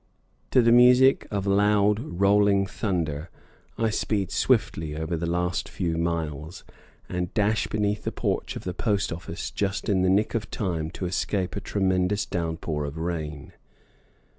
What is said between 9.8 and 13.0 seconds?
in the nick of time to escape a tremendous downpour of